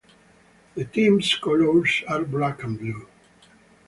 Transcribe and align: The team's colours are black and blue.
The 0.73 0.83
team's 0.85 1.35
colours 1.35 2.01
are 2.07 2.23
black 2.23 2.63
and 2.63 2.75
blue. 2.79 3.07